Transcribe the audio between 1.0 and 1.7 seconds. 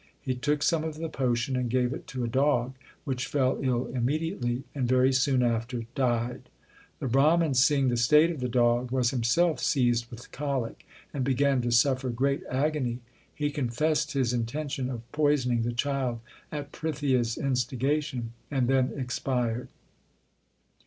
potion and